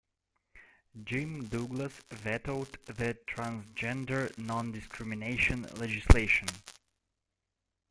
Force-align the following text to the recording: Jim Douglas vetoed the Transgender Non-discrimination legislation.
Jim 1.03 1.43
Douglas 1.45 2.01
vetoed 2.09 2.71
the 2.85 3.15
Transgender 3.27 4.35
Non-discrimination 4.35 5.61
legislation. 5.77 6.47